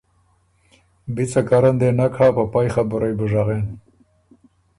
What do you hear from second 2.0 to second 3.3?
هۀ، په پئ خبُرئ بُو